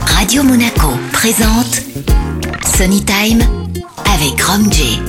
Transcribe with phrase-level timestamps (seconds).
[0.00, 1.82] Radio Monaco présente
[2.76, 3.42] Sunny Time
[4.04, 5.00] avec Rom J.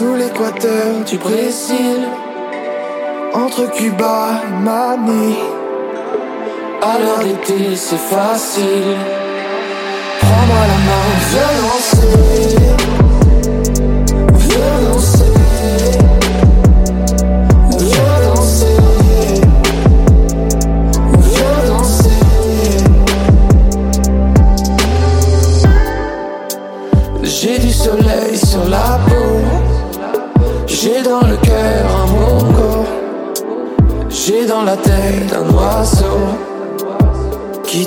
[0.00, 2.08] sous l'équateur du Brésil,
[3.34, 5.49] entre Cuba et Mani.
[6.82, 8.96] L'heure d'été, c'est facile.
[10.20, 12.29] Prends-moi la main, viens danser.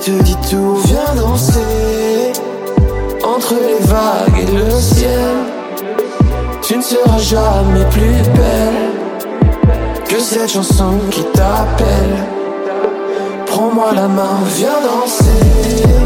[0.03, 2.34] Te tout, viens danser
[3.23, 5.35] entre les vagues et le ciel.
[6.62, 12.18] Tu ne seras jamais plus belle que cette chanson qui t'appelle.
[13.45, 16.02] Prends-moi la main, viens danser,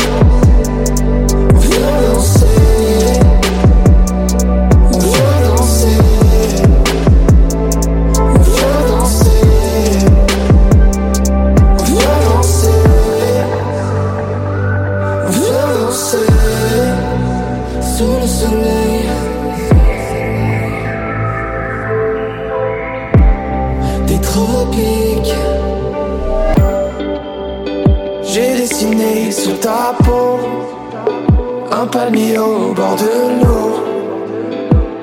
[31.97, 33.71] palmier au bord de l'eau.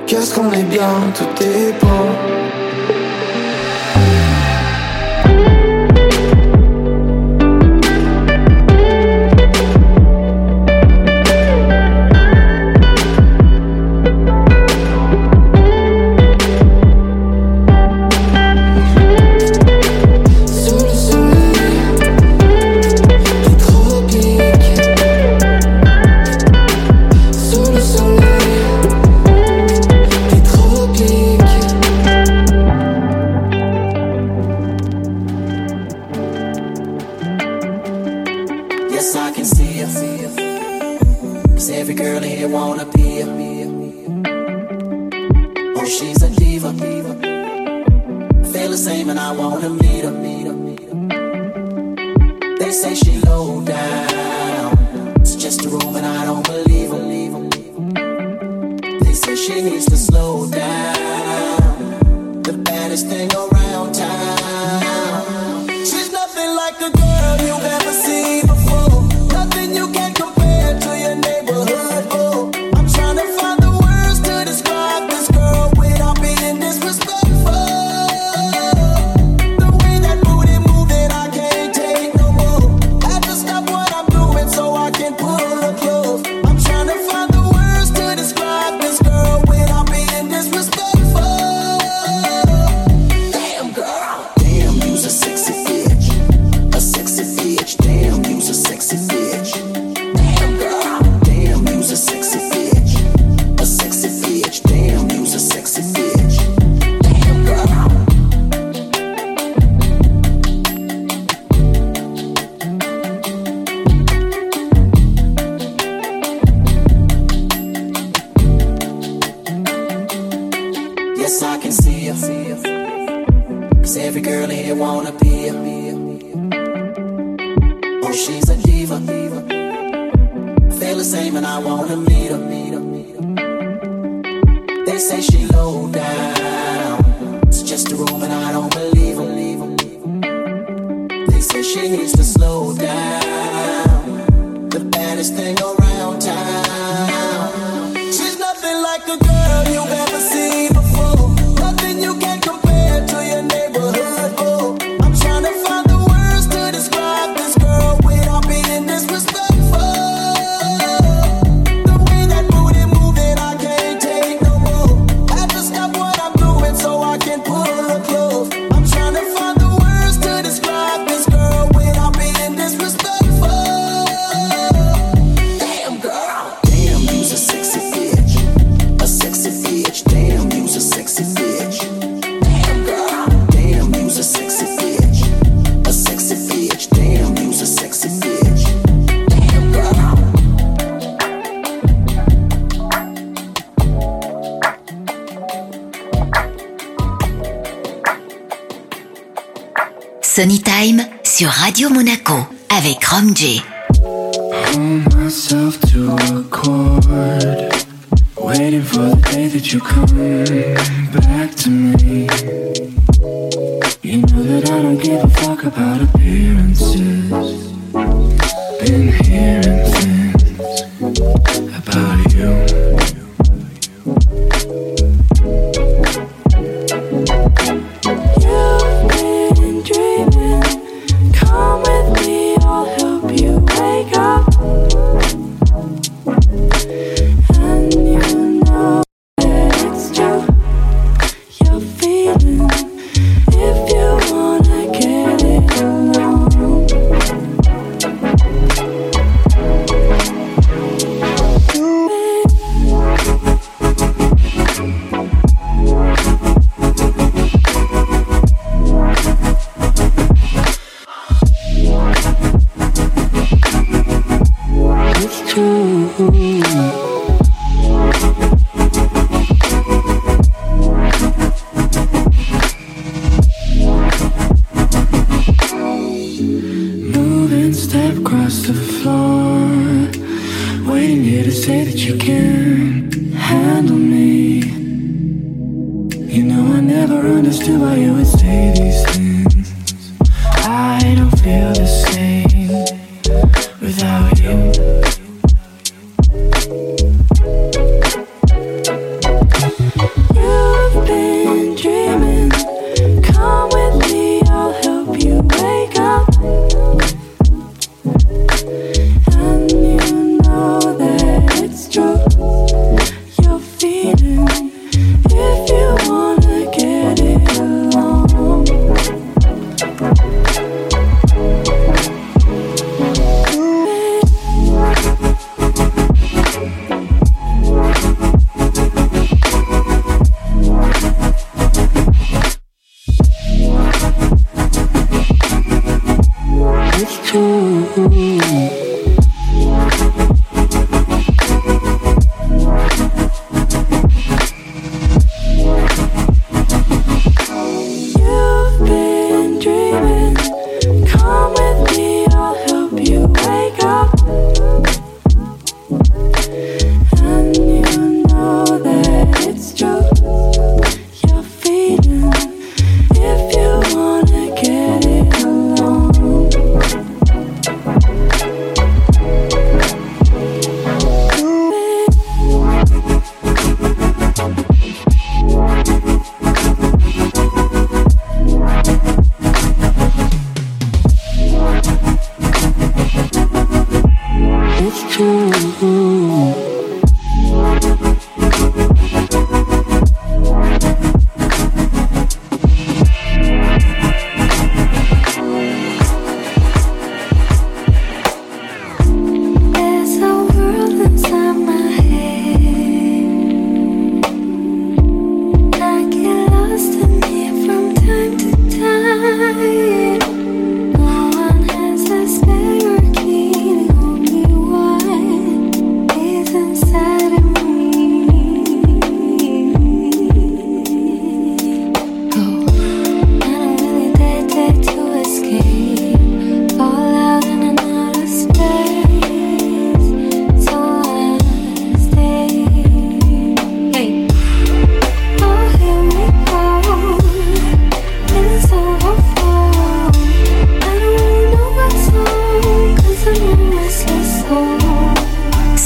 [0.07, 1.73] Qu'est-ce qu'on est bien, tout est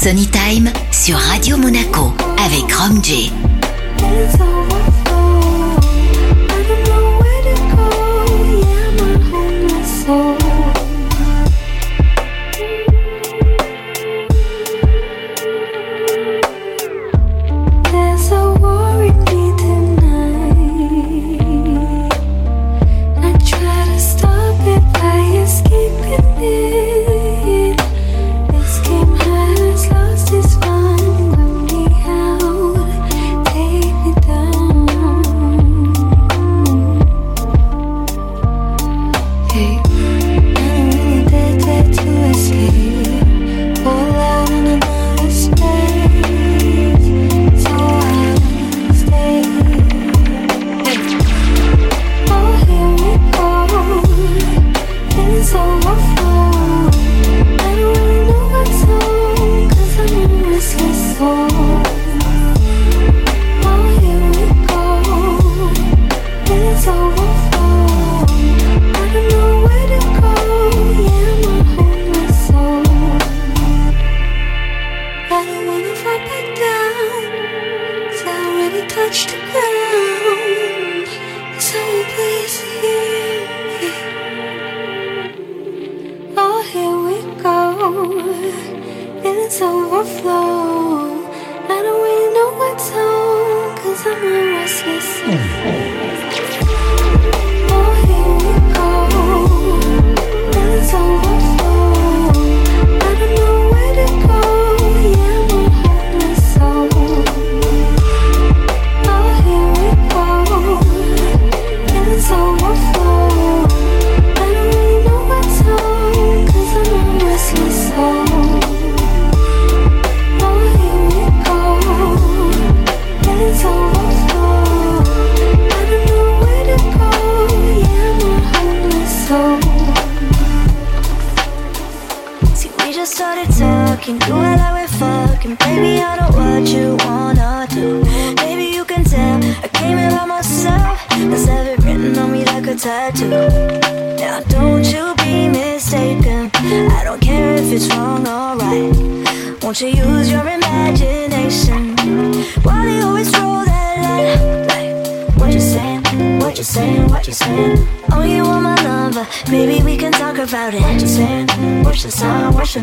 [0.00, 3.32] Sony Time sur Radio Monaco avec Rom J.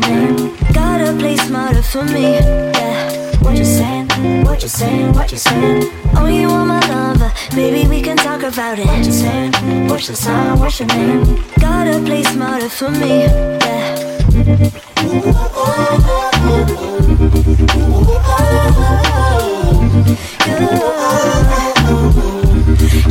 [0.00, 0.56] name?
[0.72, 2.34] Gotta play smarter for me.
[2.34, 3.36] Yeah.
[3.42, 4.08] What you saying?
[4.44, 5.12] What you saying?
[5.12, 5.90] What you saying?
[6.16, 7.32] Oh, you want my lover?
[7.54, 8.86] Maybe we can talk about it.
[8.86, 9.52] What you saying?
[9.88, 10.58] What's your sign?
[10.58, 11.44] What's your name?
[11.60, 13.24] Gotta play smarter for me.
[13.24, 13.96] Yeah.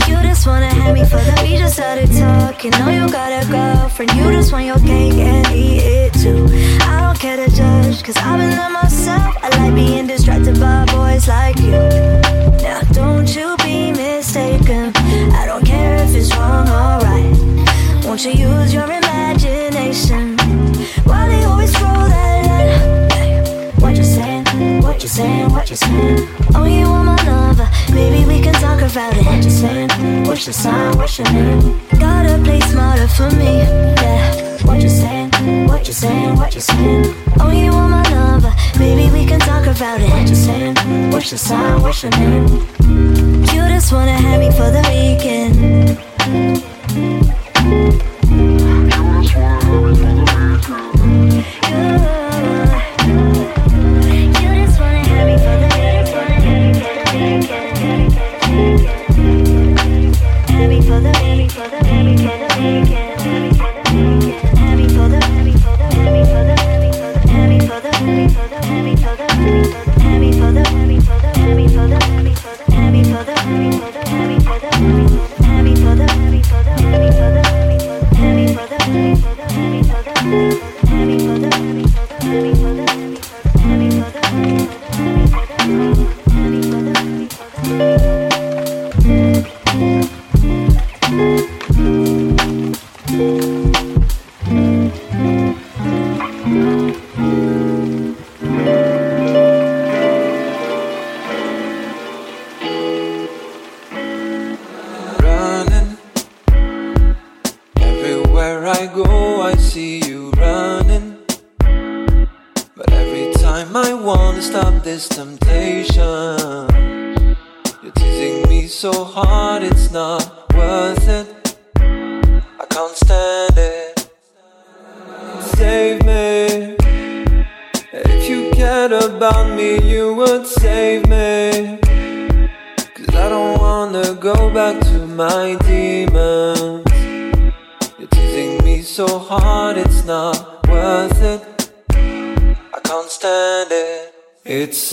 [0.07, 2.71] You just wanna have me for the we just started talking.
[2.71, 4.94] Know you got a girlfriend, you just want your cake
[36.55, 37.13] you saying?
[37.41, 38.53] Oh, you want my lover?
[38.79, 40.09] Maybe we can talk about it.
[40.09, 40.75] What you saying?
[41.11, 41.81] What's your sign?
[41.81, 42.47] What's your name?
[43.51, 45.99] You just wanna have me for the weekend.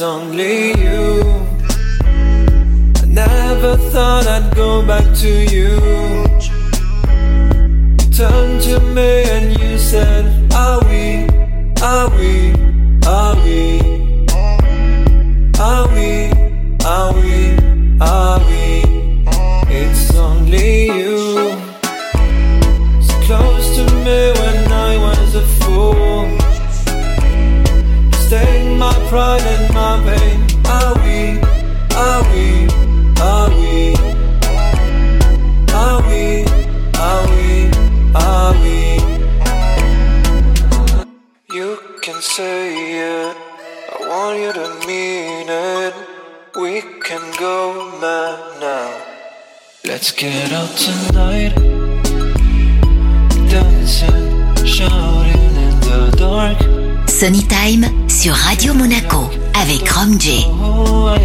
[0.03, 1.23] only you.
[3.01, 5.71] I never thought I'd go back to you.
[8.01, 11.27] You turned to me and you said, Are we,
[11.81, 12.53] are we,
[13.07, 14.27] are we,
[15.61, 15.92] are we?
[50.23, 51.53] get out tonight.
[53.51, 56.59] Dancing, shouting in the dark.
[57.09, 59.29] Sunny Time sur Radio Monaco
[59.61, 60.47] avec Rom J.
[60.47, 61.17] Oh,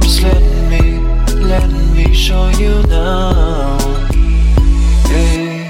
[0.00, 0.40] Just let
[0.70, 1.00] me,
[1.48, 3.78] let me show you now.
[5.08, 5.66] Hey.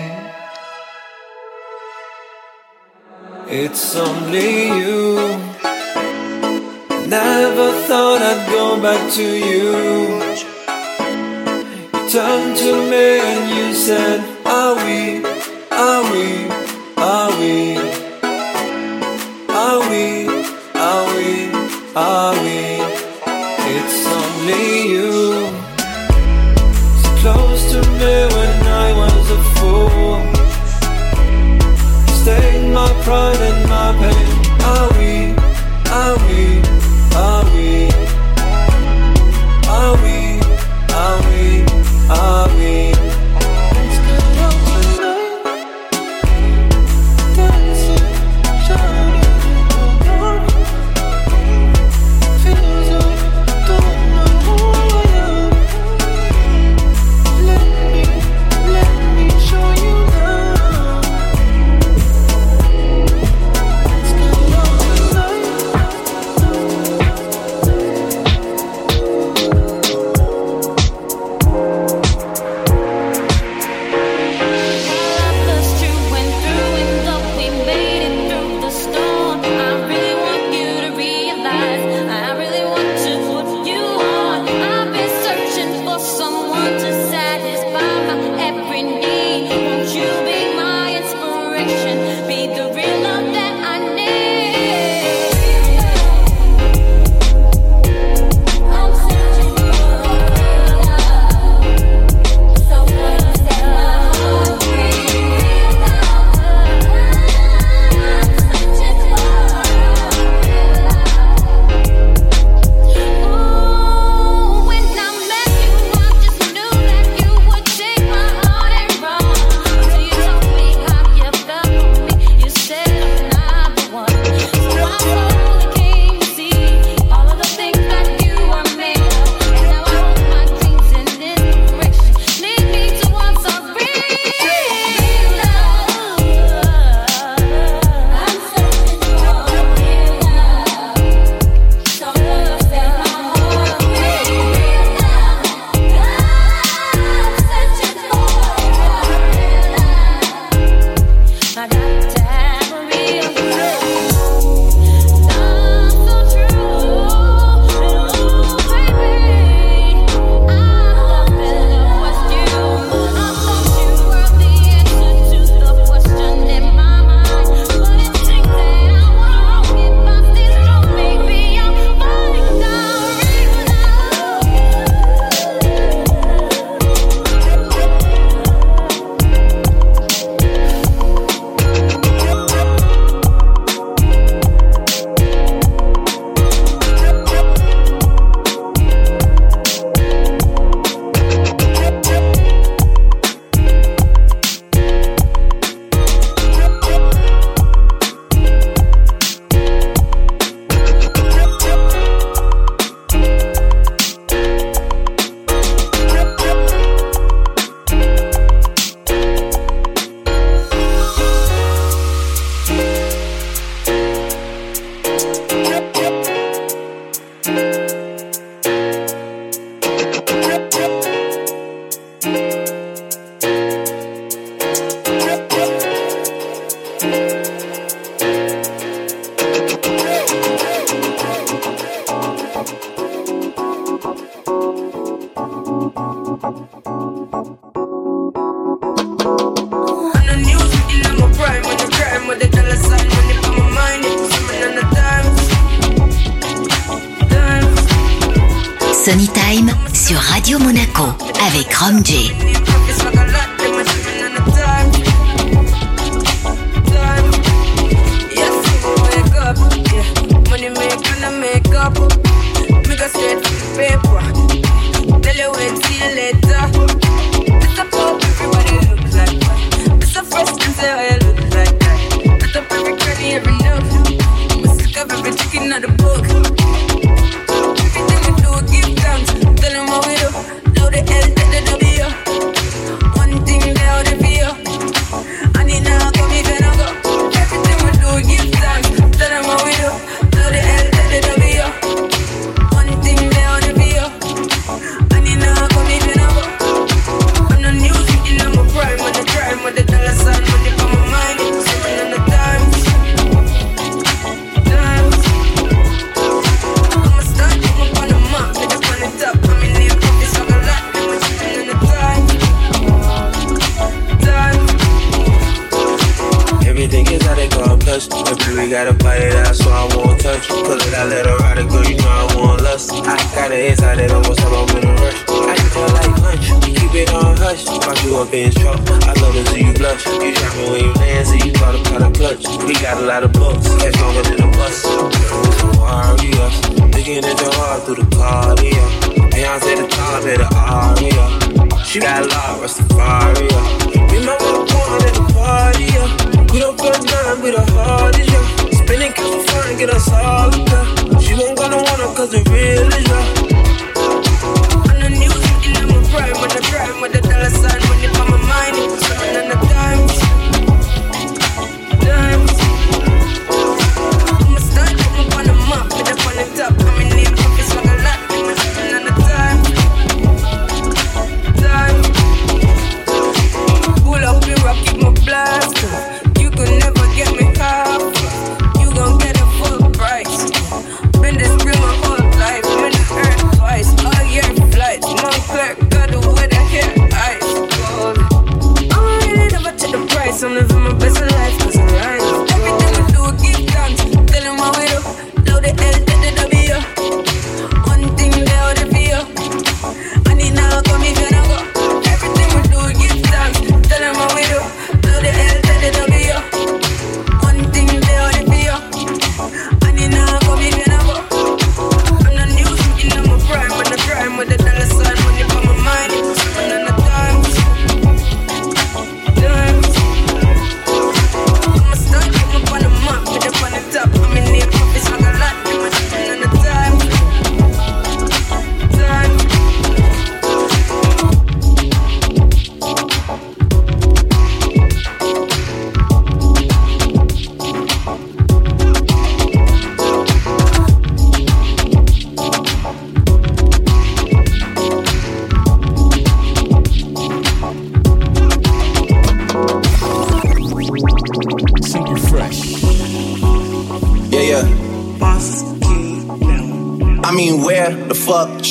[3.49, 5.17] It's only you.
[7.09, 10.56] Never thought I'd go back to you.
[12.17, 15.23] turned to me and you said, Are we,
[15.71, 16.49] are we,
[16.97, 17.77] are we,
[19.53, 20.27] are we,
[20.73, 21.51] are we,
[21.95, 22.26] are we?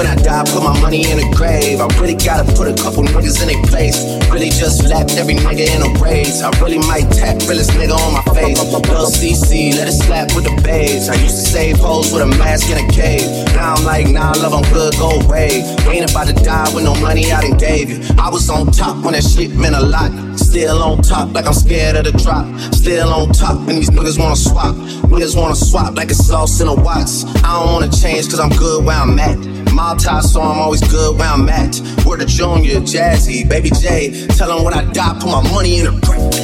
[0.00, 1.78] When I die, put my money in the grave.
[1.78, 4.00] I really gotta put a couple niggas in their place.
[4.32, 6.40] Really just left every nigga in a race.
[6.40, 8.56] I really might tap realest nigga on my face.
[8.64, 11.10] Lil CC, let it slap with the babes.
[11.10, 13.28] I used to save hoes with a mask in a cave.
[13.52, 15.60] Now I'm like, nah, I love, I'm good, go away.
[15.92, 18.00] Ain't about to die with no money I done gave you.
[18.16, 20.08] I was on top when that shit meant a lot.
[20.38, 22.48] Still on top, like I'm scared of the drop.
[22.72, 24.74] Still on top, and these niggas wanna swap.
[25.12, 27.26] Niggas wanna swap like it's sauce in a wax.
[27.44, 29.49] I don't wanna change, cause I'm good where I'm at.
[29.80, 31.80] Multi, so I'm always good where I'm at.
[32.04, 34.26] Word the Junior, Jazzy, Baby J.
[34.36, 36.36] Tell 'em when I die, put my money in a grave.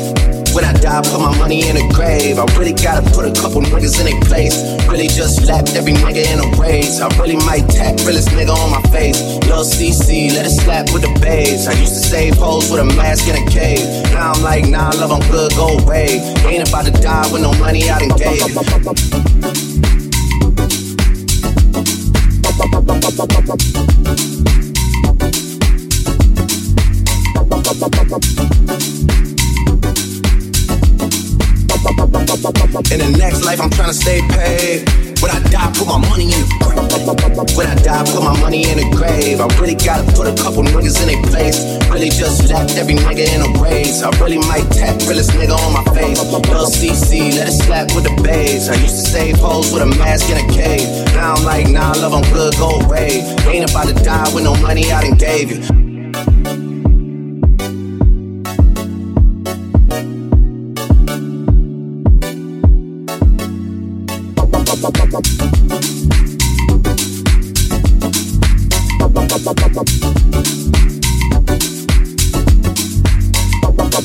[0.54, 2.38] When I die, put my money in a grave.
[2.38, 4.56] I really gotta put a couple niggas in their place.
[4.88, 6.98] Really just left every nigga in a race.
[6.98, 9.20] I really might tap realest nigga on my face.
[9.44, 11.68] Lil CC, let it slap with the babes.
[11.68, 13.84] I used to save hoes with a mask in a cave.
[14.16, 16.24] Now I'm like, nah, love, I'm good, go away.
[16.48, 18.56] Ain't about to die with no money I done gave.
[23.18, 23.24] In
[33.00, 35.05] the next life, I'm trying to stay paid.
[35.20, 37.56] When I die, put my money in the grave.
[37.56, 39.40] When I die, put my money in grave.
[39.40, 41.62] I really gotta put a couple niggas in their place.
[41.90, 44.02] Really just left every nigga in a race.
[44.02, 46.20] I really might tap realest nigga on my face.
[46.20, 48.68] Lil CC, let it slap with the babes.
[48.68, 50.88] I used to save hoes with a mask in a cave.
[51.14, 53.22] Now I'm like, nah, love, I'm good, go away.
[53.48, 55.75] Ain't about to die with no money I done gave you.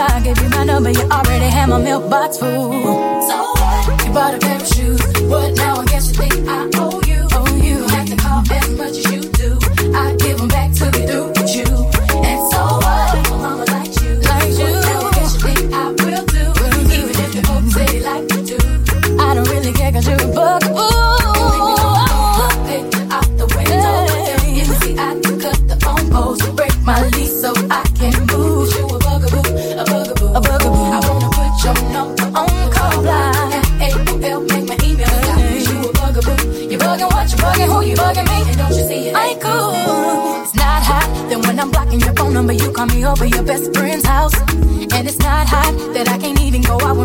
[0.00, 2.72] I gave you my number, you already had my mailbox full.
[3.28, 4.06] So what?
[4.06, 4.99] You bought a pair of shoes.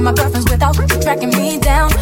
[0.05, 1.94] my preference without tracking me down.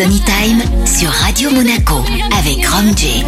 [0.00, 2.02] Sony Time sur Radio Monaco
[2.38, 3.22] avec Rom J.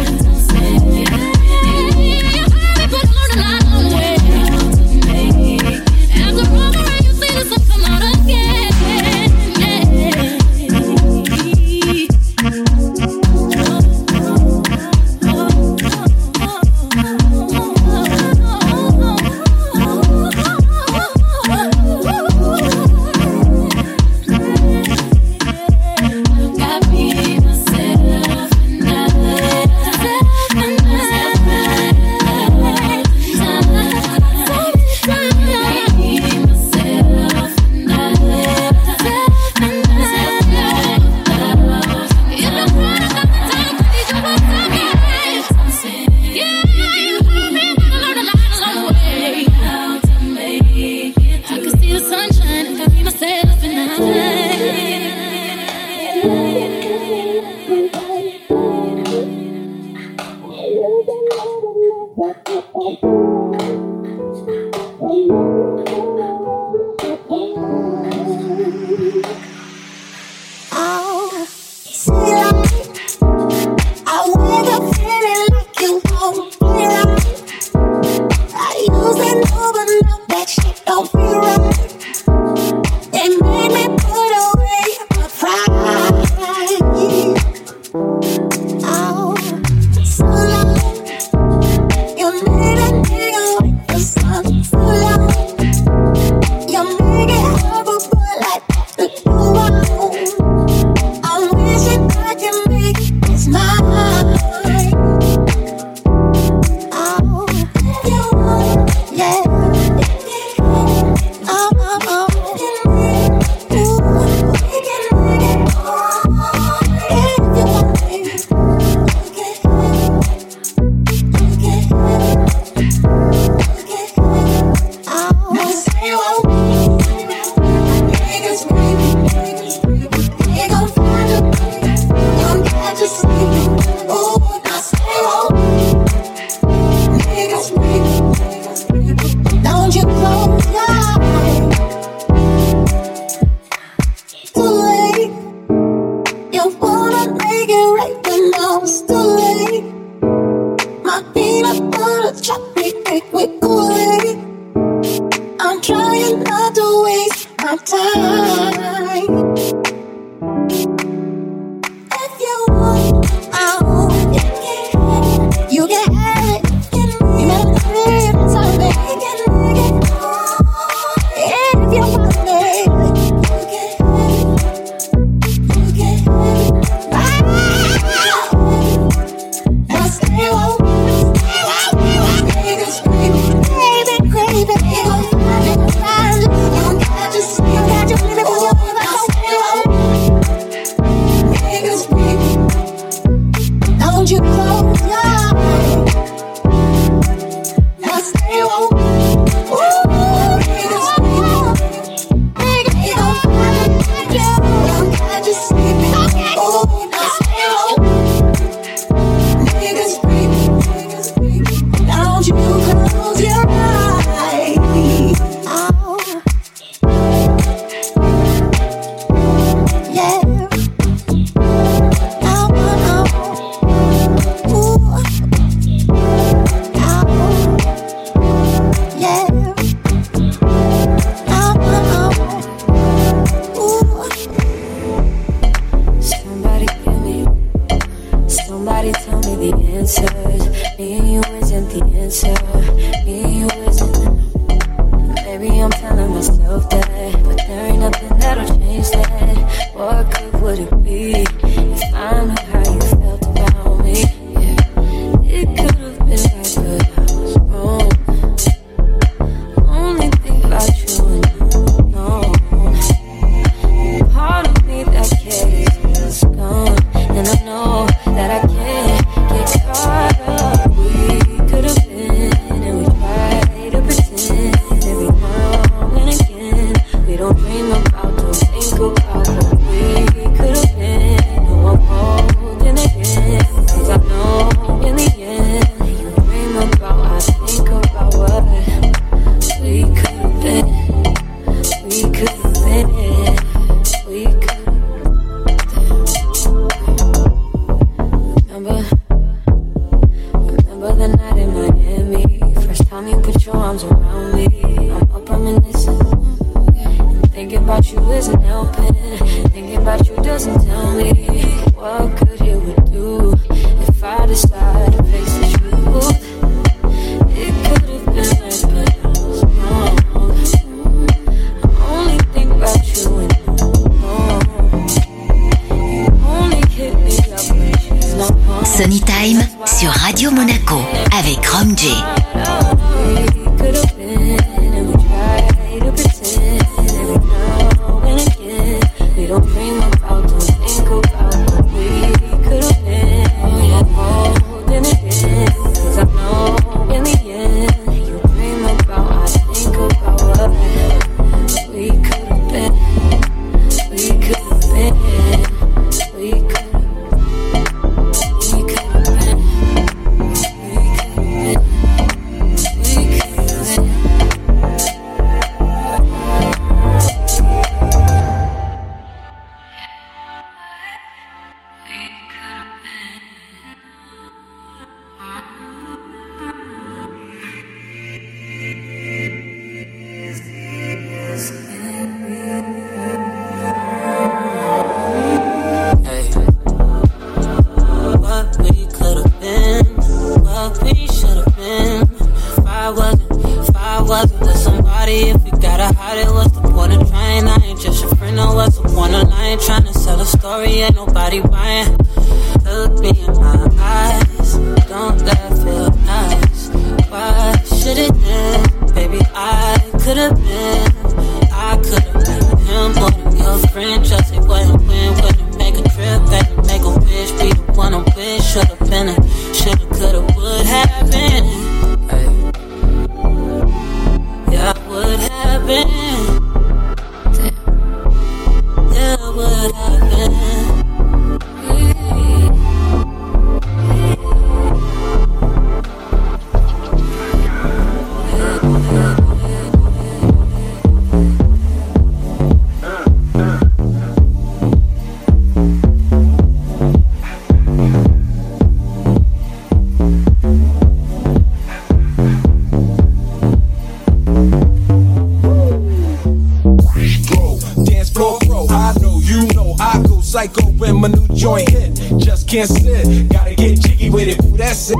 [465.11, 465.17] it.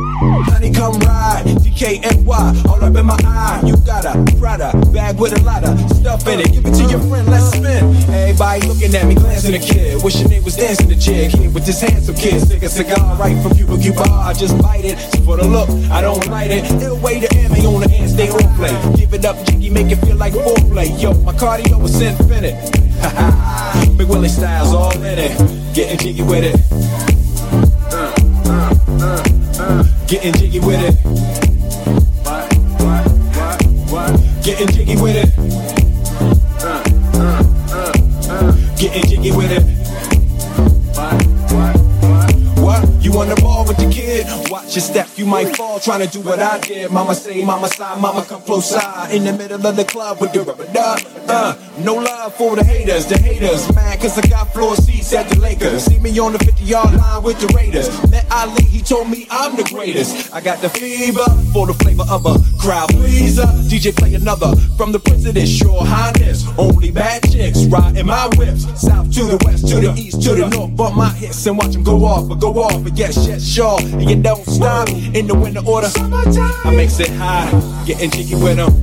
[0.52, 1.44] Honey, come ride.
[1.46, 3.62] DKNY, all up in my eye.
[3.66, 6.52] You got a Prada bag with a lot of stuff in it.
[6.52, 7.96] Give it to your friend, let's spin.
[8.14, 10.04] Everybody looking at me, glancing a kid.
[10.04, 11.32] Wish your name was dancing the jig.
[11.32, 12.42] Here with this handsome kid.
[12.42, 14.04] Stick a cigar right from Cuba Cuba.
[14.04, 14.98] I just bite it.
[15.00, 16.70] So for the look, I don't light it.
[16.82, 18.96] Ill way to M on the hand, stay on play.
[18.96, 21.02] Give it up, jiggy, make it feel like foreplay.
[21.02, 22.56] Yo, my cardio is infinite.
[23.00, 25.74] Ha ha, Big Willie Styles all in it.
[25.74, 27.12] Getting jiggy with it.
[30.14, 30.93] Getting jiggy with it.
[32.24, 32.53] What,
[32.84, 33.07] what,
[33.89, 34.43] what?
[34.43, 35.30] Getting jiggy with it.
[36.61, 36.84] Uh,
[37.16, 37.41] uh,
[38.30, 38.76] uh.
[38.78, 39.64] Getting jiggy with it.
[42.61, 43.03] What?
[43.03, 44.28] You on the ball with the kid?
[44.51, 46.91] Watch your step, you might fall trying to do what I did.
[46.91, 49.13] Mama say, mama side, mama come close side.
[49.13, 51.01] In the middle of the club with the rubber duck.
[51.28, 53.74] Uh, no love for the haters, the haters.
[53.74, 55.86] Mad cause I got floor seats at the Lakers.
[55.86, 57.88] See me on the 50 yard line with the Raiders.
[58.11, 60.34] Met Ali, he told me I'm the greatest.
[60.34, 63.47] I got the fever for the flavor of a crowd pleaser.
[63.71, 66.45] DJ play another from the president, sure highness.
[66.57, 68.63] Only bad chicks riding my whips.
[68.80, 70.76] South to the west, to the east, to the north.
[70.76, 72.84] Bump my hits and watch them go off, but go off.
[72.84, 73.80] But yes, yes, sure.
[73.80, 75.89] And you don't stop in the winter order.
[75.95, 77.49] I makes it high,
[77.86, 78.74] getting jiggy with them.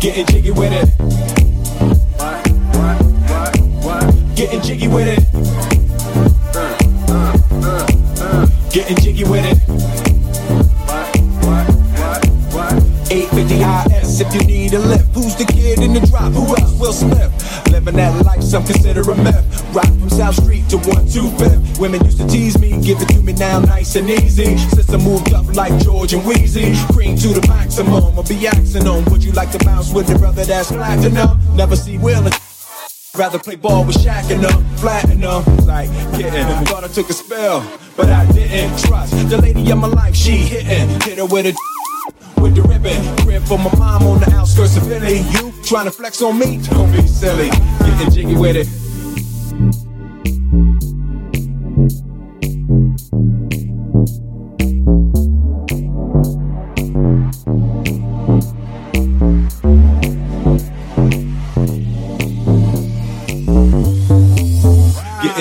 [0.00, 0.88] Getting jiggy with it.
[4.36, 5.20] Getting jiggy with it.
[8.72, 9.58] Getting jiggy with it.
[13.10, 15.14] 850 IS if you need a lift.
[15.14, 16.32] Who's the kid in the drop?
[16.32, 16.78] Who else?
[16.78, 17.32] Will Smith.
[17.70, 19.43] Living that life, some consider a myth.
[20.24, 21.78] South Street to 125th.
[21.78, 24.56] Women used to tease me, give it to me now nice and easy.
[24.56, 26.74] Since I moved up like George and Weezy.
[26.94, 29.04] Cream to the maximum, I'll be axing on.
[29.10, 31.38] Would you like to bounce with the brother that's platinum?
[31.54, 32.24] Never see Will
[33.14, 36.46] Rather play ball with Shaq and them, flatten them, like getting.
[36.64, 37.60] Thought I took a spell,
[37.94, 40.16] but I didn't trust the lady of my life.
[40.16, 41.54] She hitting, hit her with a
[42.40, 43.16] with the ribbon.
[43.26, 45.18] Crib for my mom on the outskirts of Philly.
[45.18, 46.62] You trying to flex on me?
[46.70, 47.50] Don't be silly.
[47.50, 48.83] Getting jiggy with it.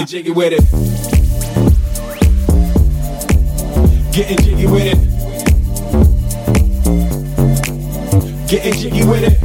[0.04, 0.60] Getting jiggy with it.
[4.12, 4.97] Getting jiggy with it.
[8.49, 9.39] Getting jiggy with it.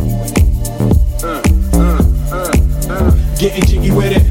[3.38, 4.24] Getting jiggy with it.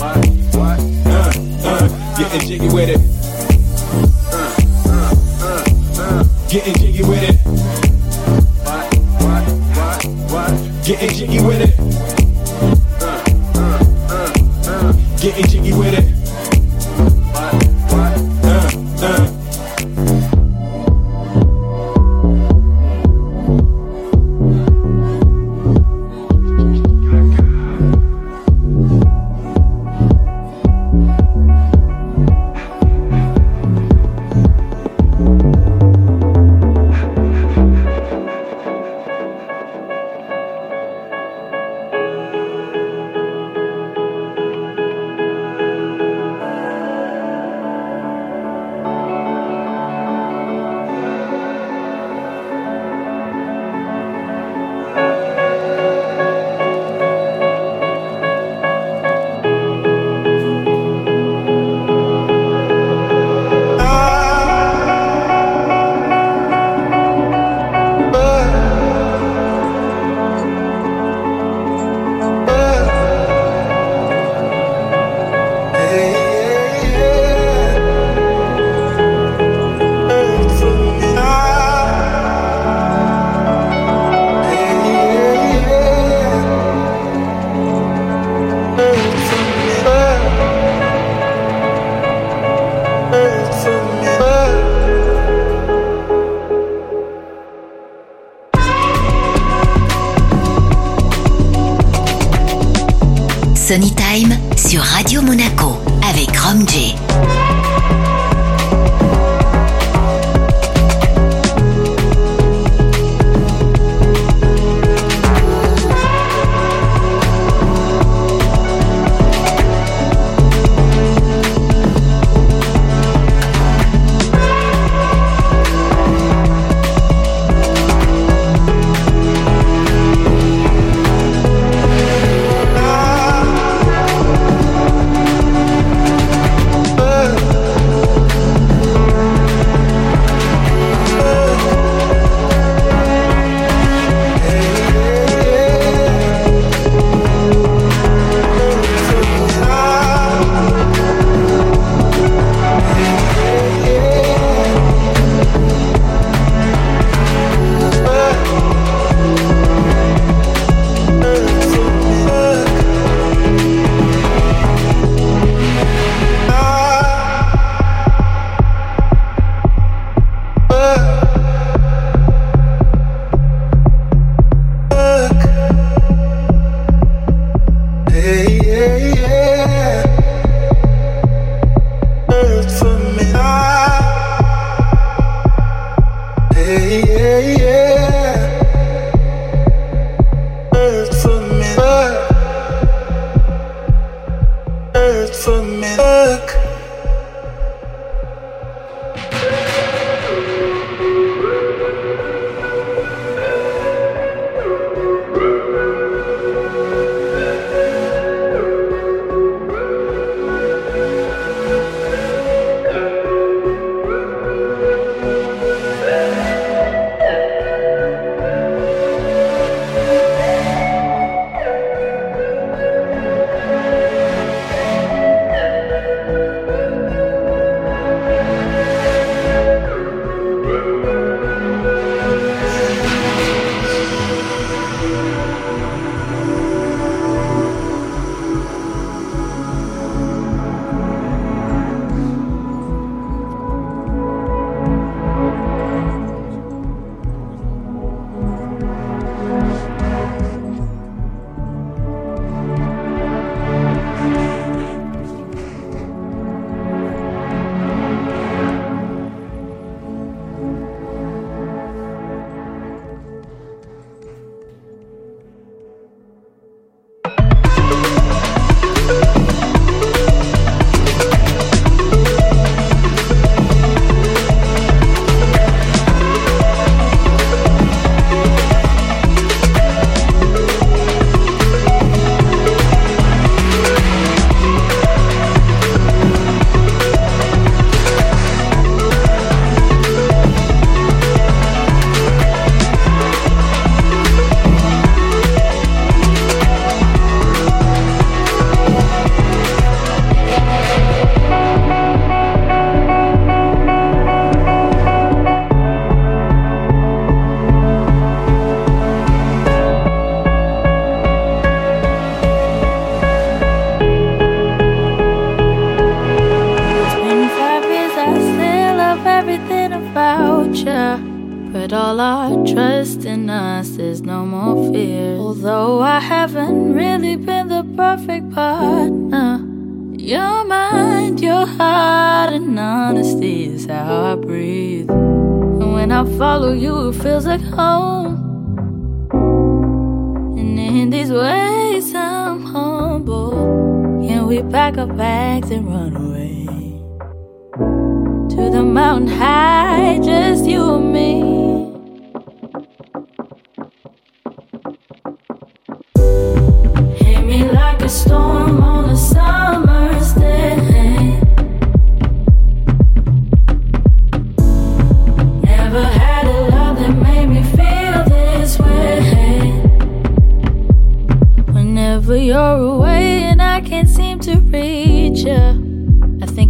[0.00, 0.14] Uh,
[1.64, 3.00] uh, Getting jiggy with it.
[6.48, 7.11] Getting jiggy with it.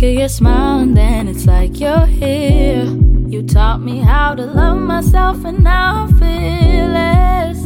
[0.03, 2.83] Think of your smile and then it's like you're here.
[3.29, 7.57] You taught me how to love myself and now I feel it.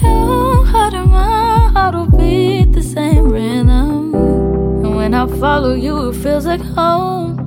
[0.00, 1.12] Your heart and
[1.94, 4.14] will beat the same rhythm.
[4.14, 7.38] And when I follow you, it feels like home.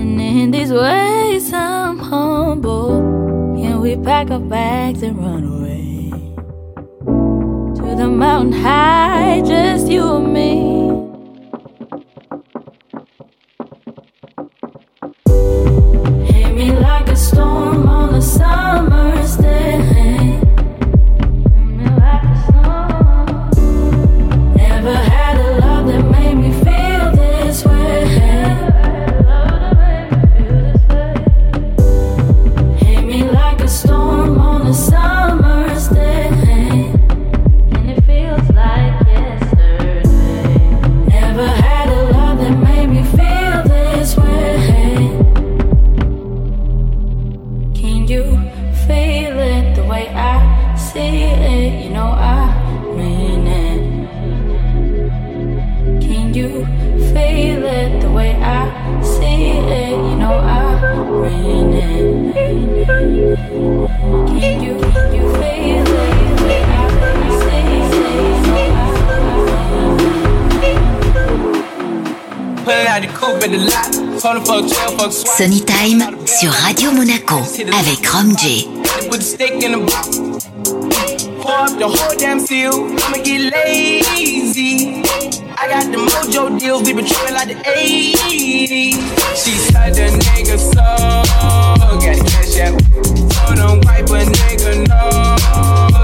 [0.00, 3.02] And in these ways, I'm humble.
[3.60, 6.10] Can we pack our bags and run away?
[7.76, 10.83] To the mountain high, just you and me.
[79.14, 80.18] Put the stick in the box.
[81.40, 82.74] Pour up the whole damn seal.
[82.98, 85.04] I'ma get lazy.
[85.54, 86.82] I got the mojo deals.
[86.82, 88.96] We been like the 80s.
[89.36, 90.82] She said the nigga so.
[92.02, 92.74] Got cash out.
[93.30, 96.03] Told him wipe a nigga no.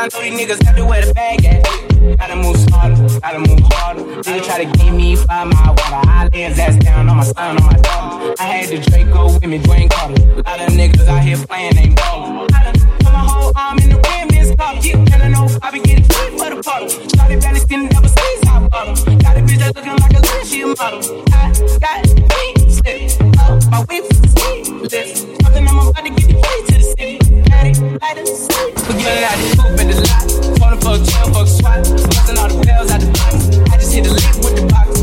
[0.00, 1.62] I know these niggas got to wear the bag at.
[2.16, 4.00] Gotta move smarter, gotta move harder.
[4.00, 6.08] Nigga try to give me five mile water.
[6.08, 8.34] I lay ass down on my son, on my daughter.
[8.38, 10.14] I had the Draco with me, Dwayne Carter.
[10.24, 12.48] A lot of niggas out here playing, ain't ballin'.
[12.54, 16.08] I done whole arm in the rim, called yeah, and I know I be getting
[16.08, 16.88] paid for the bottle.
[16.88, 18.94] Started belly skin, never squeeze out bottle.
[19.20, 21.24] Got a bitch that's looking like a little she a model.
[21.28, 25.20] I got me slip up, oh, my whip sleeveless.
[25.42, 27.19] Something I'm about to get the key to the city.
[27.60, 28.74] Got it, light it, sleep.
[28.78, 29.56] Forget out the
[30.08, 30.72] lot.
[30.72, 31.84] Him fuck 12, fuck swat.
[31.84, 33.58] Bustin' all the bells out the box.
[33.70, 34.99] I just hit the lick with the box.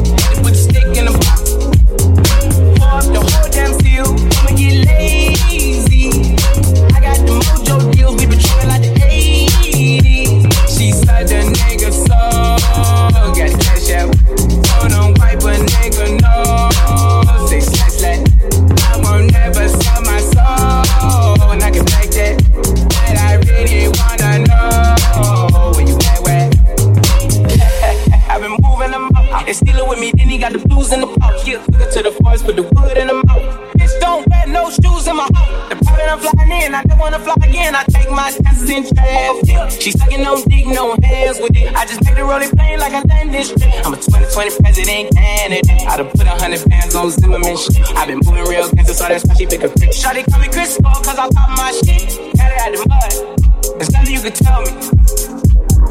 [31.66, 33.43] Took it to the forest, put the wood in the mouth.
[33.78, 35.70] Bitch, don't wear no shoes in my house.
[35.70, 37.76] The private I'm flying in, I don't wanna fly again.
[37.76, 39.82] I take my chances in traffic.
[39.82, 41.74] She sucking no dick, no hands with it.
[41.76, 43.86] I just make the rolling plane like a landing strip.
[43.86, 45.88] I'm a 2020 president candidate.
[45.88, 47.82] I done put a hundred bands on Zimmerman shit.
[47.95, 49.91] I've been moving real gangster, so that's why she pick a pick.
[49.91, 52.18] Shawty call me Chris Paul, cause I pop my shit.
[52.38, 53.38] Got it out the mud.
[53.78, 54.72] There's nothing you can tell me.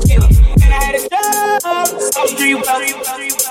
[0.07, 0.29] Killer.
[0.59, 1.87] Then I had a job.
[2.13, 3.46] So you well?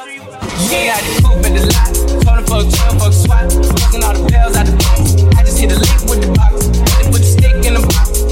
[0.72, 1.92] Yeah, I coupe at the lot.
[2.24, 3.46] Told him fuck 12, fuck swat.
[3.52, 4.56] Bustin' all the bells.
[4.56, 6.68] I just hit the lick with the box.
[6.68, 8.24] Then put the stick in the box.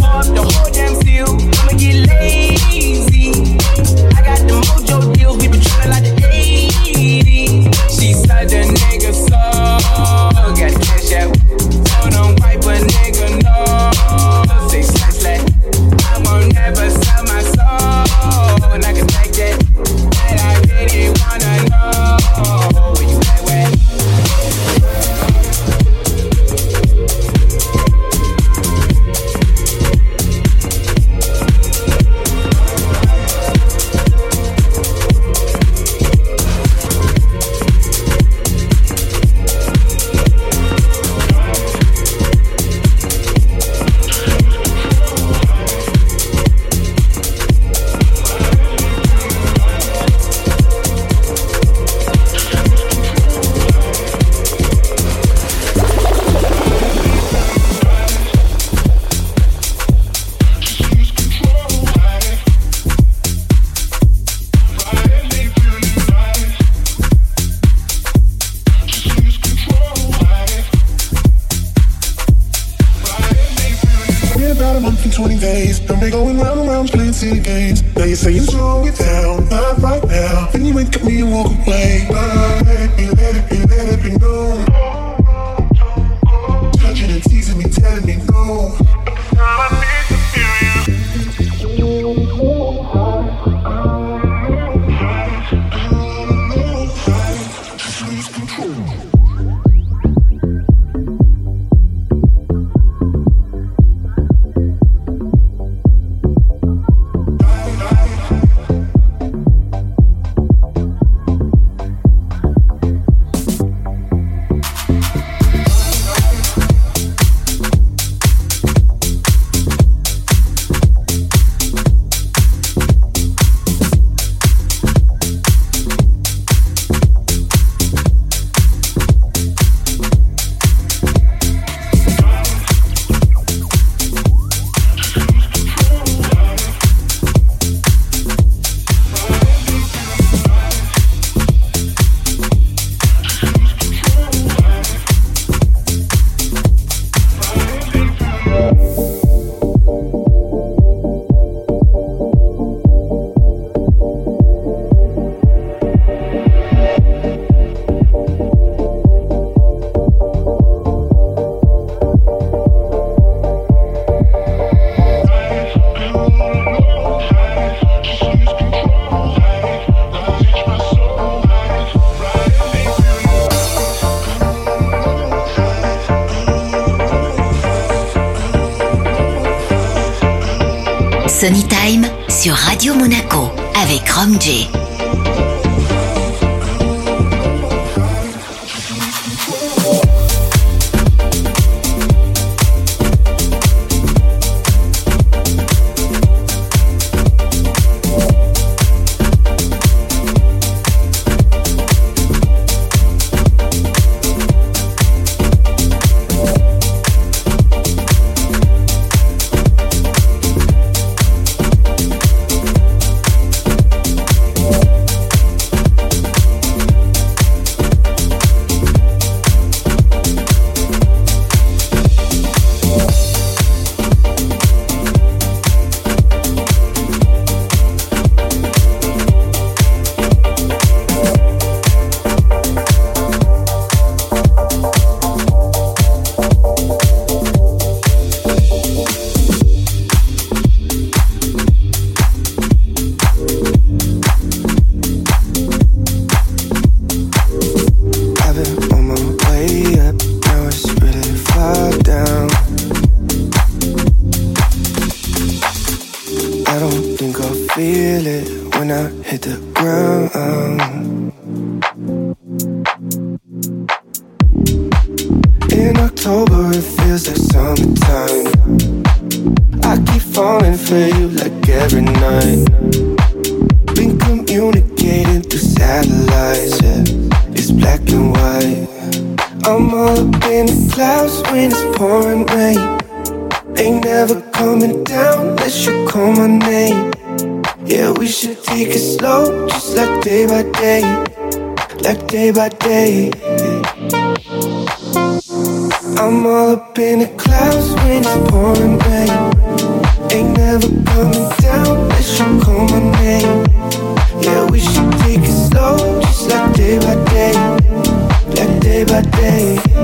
[0.00, 1.28] Pour up the whole damn seal.
[1.60, 2.27] I'ma get lazy.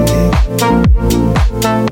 [0.06, 1.83] Yeah.